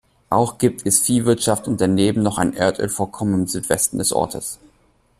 Auch 0.31 0.57
gibt 0.57 0.87
es 0.87 1.01
Viehwirtschaft 1.01 1.67
und 1.67 1.79
daneben 1.79 2.23
noch 2.23 2.39
ein 2.39 2.55
Erdölvorkommen 2.55 3.41
im 3.41 3.47
Südwesten 3.47 3.99
des 3.99 4.11
Ortes. 4.11 4.57